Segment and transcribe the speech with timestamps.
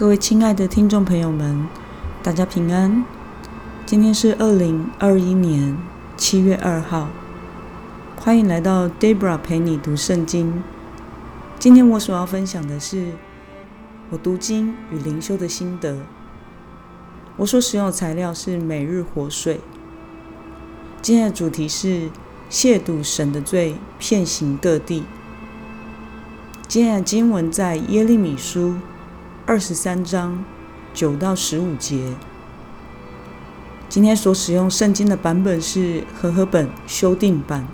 [0.00, 1.68] 各位亲爱的听众朋友们，
[2.22, 3.04] 大家平安。
[3.84, 5.76] 今天是二零二一年
[6.16, 7.10] 七月二号，
[8.16, 10.64] 欢迎来到 Debra 陪你读圣经。
[11.58, 13.08] 今天我所要分享的是
[14.08, 15.98] 我读经与灵修的心得。
[17.36, 19.60] 我所使用的材料是每日活水。
[21.02, 22.08] 今天的主题是
[22.50, 25.04] 亵渎神的罪，遍行各地。
[26.66, 28.76] 今天的经文在耶利米书
[29.46, 30.44] 二十三章
[30.94, 32.14] 九到十五节。
[33.88, 37.66] 今天所使用圣经的版本是和合本修订版。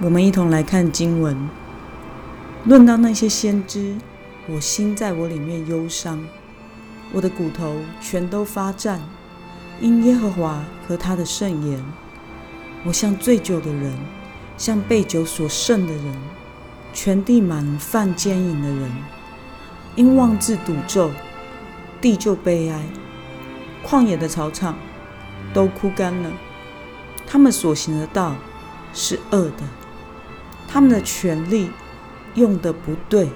[0.00, 1.36] 我们一同来看经文。
[2.64, 3.96] 论到那些先知，
[4.48, 6.18] 我心在我里面忧伤，
[7.12, 9.00] 我的骨头全都发战，
[9.80, 11.82] 因耶和华和他的圣言。
[12.84, 13.92] 我像醉酒的人，
[14.56, 16.14] 像被酒所胜的人，
[16.92, 18.90] 全地满犯奸淫的人，
[19.96, 21.10] 因妄自赌咒，
[22.00, 22.82] 地就悲哀。
[23.84, 24.76] 旷野的草场
[25.52, 26.30] 都枯干了，
[27.26, 28.36] 他们所行的道
[28.92, 29.62] 是恶的，
[30.68, 31.70] 他们的权力
[32.34, 33.30] 用的不对，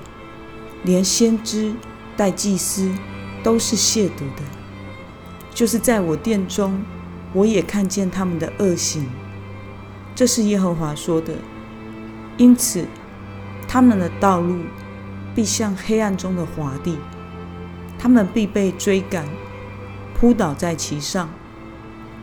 [0.82, 1.74] 连先知
[2.16, 2.92] 带祭司
[3.42, 4.42] 都是亵渎的。
[5.52, 6.82] 就是在我殿中，
[7.32, 9.08] 我也看见他们的恶行。
[10.14, 11.34] 这是耶和华说的。
[12.36, 12.86] 因此，
[13.68, 14.58] 他们的道路
[15.34, 16.98] 必像黑暗中的华地，
[17.98, 19.26] 他们必被追赶。
[20.16, 21.28] 扑倒在其上，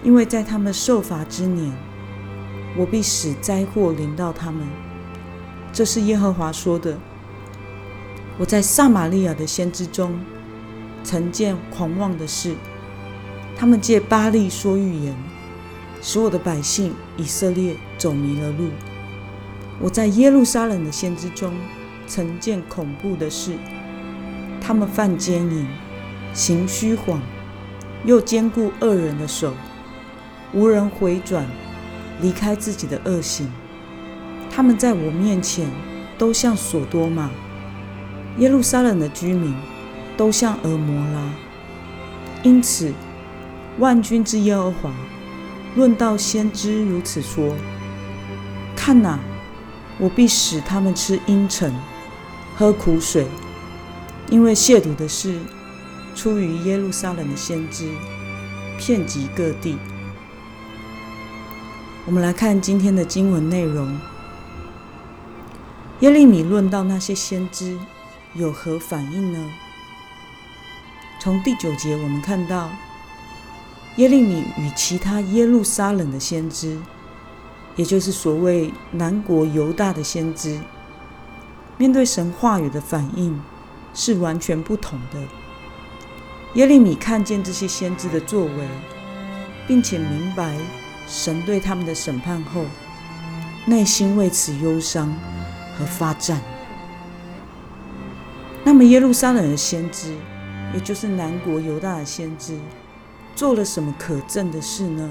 [0.02, 1.72] 因为在他们受罚之年，
[2.78, 4.66] 我必使灾祸临到他们。
[5.73, 6.98] 这是耶和华说的。
[8.40, 10.18] 我在撒玛利亚的先知中，
[11.03, 12.56] 曾见狂妄的事，
[13.58, 15.16] 他们借巴利说预言，
[16.02, 18.70] 使我的百姓以色列走迷了路。
[19.80, 21.53] 我在耶路撒冷的先知中，
[22.14, 23.54] 曾见恐怖的事，
[24.59, 25.66] 他们犯奸淫，
[26.34, 27.22] 行虚谎。
[28.03, 29.53] 又兼顾恶人的手，
[30.52, 31.46] 无人回转，
[32.19, 33.50] 离开自己的恶行。
[34.53, 35.69] 他们在我面前
[36.18, 37.30] 都像索多玛，
[38.40, 39.56] 耶路撒冷的居民
[40.18, 41.22] 都像俄摩拉。
[42.44, 42.91] 因此，
[43.80, 44.91] 万军之耶和华
[45.78, 47.56] 论到先知如此说：
[48.75, 49.18] 看哪，
[49.97, 51.72] 我必使他们吃阴沉，
[52.62, 53.26] 喝苦水，
[54.30, 55.40] 因为亵渎的事。
[56.14, 57.90] 出于耶路撒冷的先知，
[58.78, 59.80] 遍及各地。
[62.06, 63.98] 我们来看今天的经文内容。
[66.02, 67.80] 耶利米论到那些先知
[68.36, 69.40] 有何反应呢？
[71.20, 72.70] 从第九节我们看到，
[73.96, 76.78] 耶利米与其他耶路撒冷的先知，
[77.76, 80.60] 也就是所谓南国犹大的先知，
[81.81, 83.42] 面对神话语的反应
[83.92, 85.19] 是完全不同的。
[86.53, 88.68] 耶利米看见这些先知的作为，
[89.68, 90.56] 并且明白
[91.08, 92.66] 神对他们的审判后，
[93.66, 95.12] 内心为此忧伤
[95.75, 96.40] 和发战。
[98.63, 100.13] 那么耶路撒冷的先知，
[100.75, 102.59] 也就是南国犹大的先知，
[103.36, 105.09] 做了什么可憎的事呢？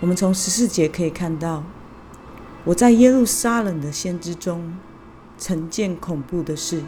[0.00, 1.64] 我们从十四节可以看到，
[2.64, 4.76] 我在耶路撒冷的先知中，
[5.40, 6.82] 曾见恐怖的事，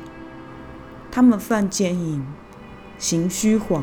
[1.11, 2.23] 他们犯奸淫。
[2.99, 3.83] 行虚谎，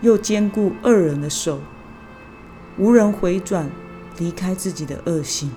[0.00, 1.60] 又兼顾恶人的手，
[2.78, 3.70] 无人回转，
[4.16, 5.50] 离开自己的恶行。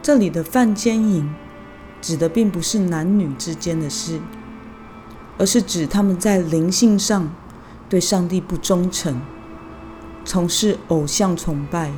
[0.00, 1.28] 这里的犯奸淫，
[2.00, 4.18] 指的并不是男女之间的事，
[5.36, 7.28] 而是指他们在灵性上
[7.88, 9.20] 对上帝不忠诚，
[10.24, 11.92] 从事偶像崇拜。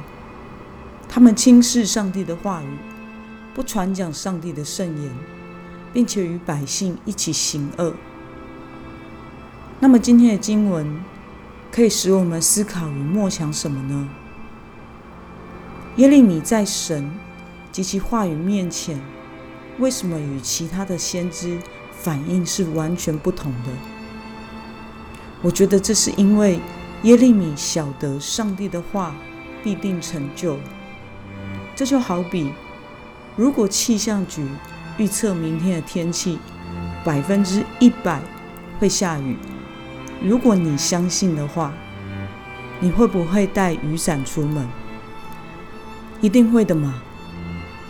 [1.08, 2.78] 他们轻视上帝的话语，
[3.54, 5.10] 不传讲上帝的圣言，
[5.92, 7.94] 并且与百姓一起行恶。
[9.80, 11.00] 那么今天的经文
[11.72, 14.08] 可以使我们思考与默想什么呢？
[15.96, 17.10] 耶利米在神
[17.72, 19.00] 及其话语面前，
[19.78, 21.58] 为什么与其他的先知
[21.92, 23.70] 反应是完全不同的？
[25.42, 26.60] 我觉得这是因为
[27.02, 29.14] 耶利米晓得上帝的话
[29.64, 30.58] 必定成就。
[31.74, 32.52] 这就好比，
[33.40, 34.46] 如果气象局
[34.98, 36.38] 预测明天的天气
[37.02, 38.20] 百分之一百
[38.78, 39.34] 会下雨。
[40.22, 41.72] 如果你相信的话，
[42.80, 44.68] 你会不会带雨伞出门？
[46.20, 47.02] 一定会的嘛，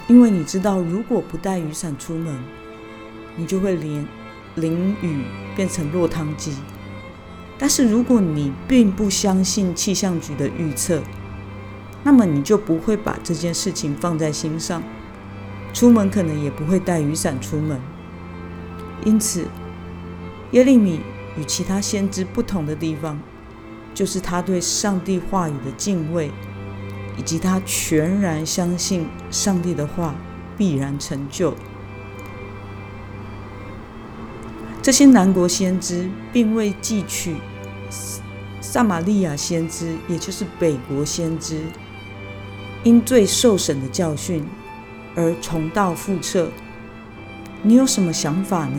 [0.06, 2.38] 因为你知道，如果不带雨伞出门，
[3.34, 4.06] 你就会连
[4.54, 5.24] 淋雨
[5.56, 6.54] 变成落汤鸡。
[7.58, 11.02] 但是如果你并不相信气象局的预测，
[12.04, 14.80] 那么你就不会把这件事情放在心上，
[15.72, 17.80] 出门可能也不会带雨伞出门。
[19.04, 19.46] 因此，
[20.50, 21.00] 耶利米
[21.38, 23.18] 与其他先知不同的地方，
[23.94, 26.30] 就是他对上帝话语的敬畏，
[27.16, 30.14] 以及他全然相信上帝的话
[30.58, 31.54] 必然成就。
[34.82, 37.36] 这些南国先知并未汲取
[38.60, 41.62] 撒玛利亚先知，也就是北国先知，
[42.82, 44.44] 因罪受审的教训
[45.14, 46.50] 而重蹈覆辙。
[47.62, 48.78] 你有什么想法呢？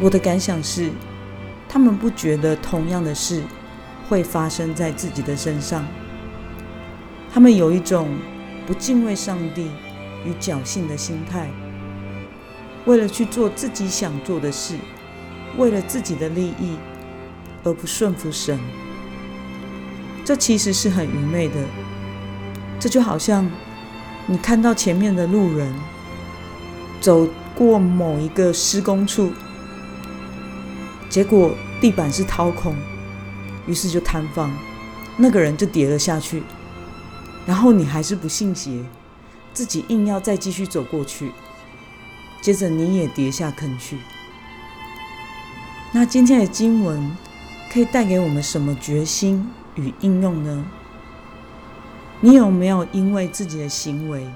[0.00, 0.90] 我的感想是，
[1.68, 3.42] 他们不觉得同样的事
[4.08, 5.84] 会发生在自己的身上。
[7.32, 8.08] 他们有一种
[8.66, 9.70] 不敬畏上帝
[10.24, 11.48] 与侥幸的心态。
[12.86, 14.76] 为了去做自己想做的事，
[15.56, 16.76] 为了自己的利益，
[17.64, 18.58] 而不顺服神，
[20.24, 21.56] 这其实是很愚昧的。
[22.80, 23.50] 这就好像
[24.30, 25.74] 你看到前面的路人
[27.00, 29.32] 走过某一个施工处，
[31.08, 32.76] 结果地板是掏空，
[33.66, 34.54] 于是就摊放，
[35.16, 36.42] 那个人就跌了下去，
[37.46, 38.84] 然后你还是不信邪，
[39.54, 41.32] 自己硬要再继续走过去。
[42.42, 43.96] 接着你也跌下坑去。
[45.90, 47.16] 那今天的经文
[47.72, 50.66] 可以带给我们什么决心与应用呢？
[52.20, 54.26] 你有没有因为自己的行为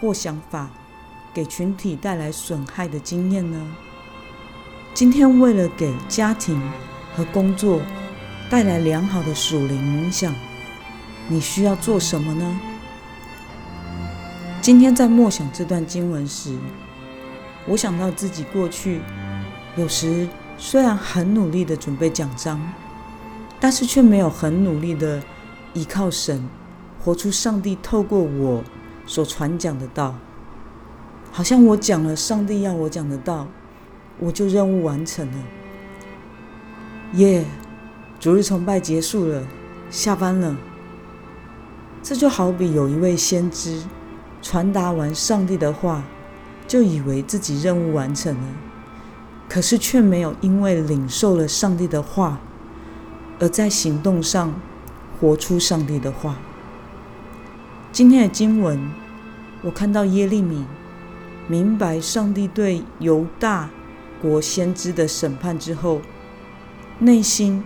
[0.00, 0.70] 或想法
[1.32, 3.60] 给群体带来损害的经验呢？
[4.94, 6.60] 今天为了给家庭
[7.16, 7.80] 和工作
[8.48, 10.32] 带来良好的属灵影响，
[11.26, 12.60] 你需要做什么呢？
[14.62, 16.56] 今天在默想这段经文时。
[17.66, 19.00] 我想到自己过去，
[19.76, 22.60] 有时虽然很努力的准备奖章，
[23.58, 25.20] 但是却没有很努力的
[25.72, 26.46] 依靠神，
[27.04, 28.64] 活出上帝透过我
[29.06, 30.14] 所传讲的道。
[31.30, 33.46] 好像我讲了上帝要我讲的道，
[34.18, 35.38] 我就任务完成了。
[37.14, 37.44] 耶，
[38.18, 39.46] 主日崇拜结束了，
[39.90, 40.56] 下班了。
[42.02, 43.82] 这就好比有一位先知
[44.40, 46.02] 传达完上帝的话。
[46.66, 48.48] 就以为自己任务完成了，
[49.50, 52.40] 可是却没有因为领受了上帝的话，
[53.38, 54.54] 而在行动上
[55.20, 56.36] 活出上帝的话。
[57.94, 58.76] 今天的经文，
[59.62, 60.64] 我看到耶利米
[61.46, 63.70] 明白上帝对犹大
[64.20, 66.02] 国先知的审判之后，
[66.98, 67.62] 内心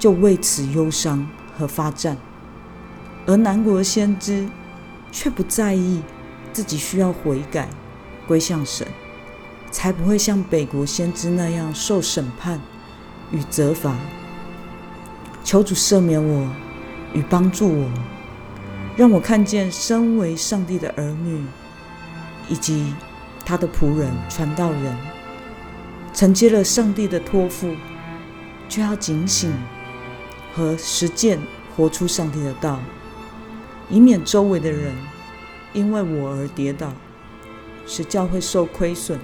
[0.00, 1.24] 就为此忧伤
[1.56, 2.16] 和发战，
[3.24, 4.48] 而南国先知
[5.12, 6.02] 却不在意
[6.52, 7.68] 自己需要悔改。
[8.26, 8.84] 归向神，
[9.70, 12.60] 才不会像北国先知那样受审判
[13.30, 13.96] 与责罚。
[15.44, 16.48] 求主赦免我
[17.12, 17.88] 与帮助我，
[19.00, 21.42] 让我看见身为上帝的儿女
[22.50, 22.92] 以及
[23.46, 24.94] 他的仆人、传道人，
[26.12, 27.74] 承接了上帝的托付，
[28.68, 29.50] 就要警醒
[30.54, 31.40] 和实践，
[31.74, 32.78] 活出上帝的道，
[33.88, 34.94] 以免周围的人
[35.72, 36.92] 因为我而跌倒。
[37.86, 39.18] 使教会受亏损，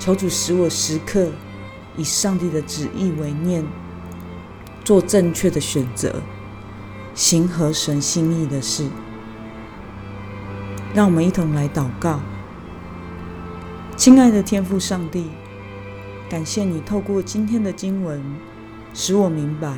[0.00, 1.28] 求主使我时刻
[1.98, 3.62] 以上帝的旨意为念，
[4.84, 6.22] 做正确的选择，
[7.18, 8.88] 行合神心意的事。
[10.94, 12.20] 让我们一同来祷告，
[13.96, 15.24] 亲爱的天父上帝，
[16.30, 18.22] 感谢你透过今天的经文，
[18.94, 19.74] 使我明白，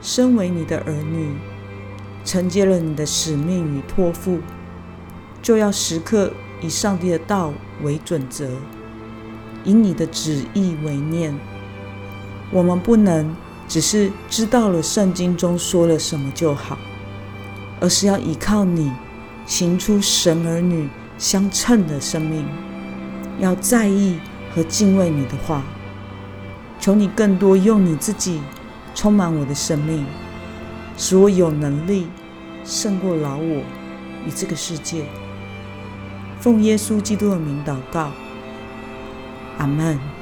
[0.00, 1.34] 身为你的儿女，
[2.24, 4.38] 承接了你的使命与托付，
[5.42, 6.32] 就要时刻。
[6.62, 8.46] 以上帝的道为准则，
[9.64, 11.34] 以你的旨意为念。
[12.52, 13.34] 我们不能
[13.70, 16.76] 只是知道了圣经中说了什么就好，
[17.78, 18.90] 而是要依靠你，
[19.46, 22.44] 行出神儿女相称的生命。
[23.38, 24.18] 要在意
[24.52, 25.62] 和敬畏你的话。
[26.80, 28.40] 求你更多用你自己
[28.92, 30.04] 充满我的生命，
[30.96, 32.08] 使我有能力
[32.64, 33.62] 胜过老我
[34.26, 35.04] 与这个世界。
[36.40, 38.10] 奉耶稣基督的名祷告，
[39.58, 40.19] 阿门。